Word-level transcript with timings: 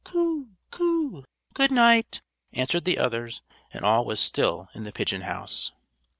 "Coo, 0.03 0.49
coo! 0.71 1.23
Good 1.53 1.69
night!" 1.69 2.21
answered 2.53 2.85
the 2.85 2.97
others; 2.97 3.43
and 3.71 3.85
all 3.85 4.03
was 4.03 4.19
still 4.19 4.67
in 4.73 4.83
the 4.83 4.91
pigeon 4.91 5.21
house. 5.21 5.73